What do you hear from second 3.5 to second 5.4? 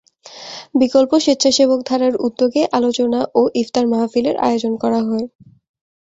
ইফতার মাহফিলের আয়োজন করা হয়।